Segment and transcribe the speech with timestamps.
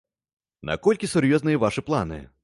[0.69, 2.21] Наколькі сур'ёзныя вашы планы?